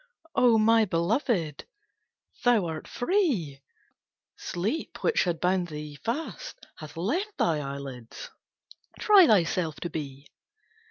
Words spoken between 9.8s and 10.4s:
to be!